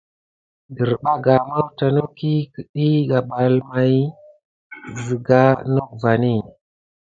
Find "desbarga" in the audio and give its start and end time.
0.75-1.33